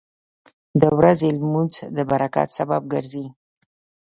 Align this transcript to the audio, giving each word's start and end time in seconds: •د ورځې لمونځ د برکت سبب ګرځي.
•د 0.81 0.83
ورځې 0.97 1.29
لمونځ 1.39 1.73
د 1.95 1.97
برکت 2.11 2.47
سبب 2.57 2.81
ګرځي. 2.93 3.25